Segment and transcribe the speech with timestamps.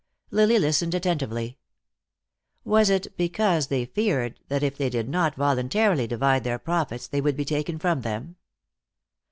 [0.31, 1.59] Lily listened attentively.
[2.65, 7.21] Was it because they feared that if they did not voluntarily divide their profits they
[7.21, 8.37] would be taken from them?